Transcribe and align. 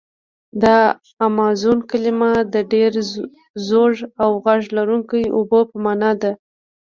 د 0.61 0.63
امازون 1.27 1.79
کلمه 1.89 2.31
د 2.53 2.55
ډېر 2.73 2.91
زوږ 3.67 3.95
او 4.23 4.31
غږ 4.45 4.61
لرونکي 4.77 5.23
اوبو 5.37 5.59
په 5.69 5.77
معنا 5.85 6.11
ده. 6.21 6.31